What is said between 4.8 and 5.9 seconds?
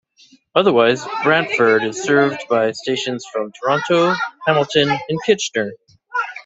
and Kitchener.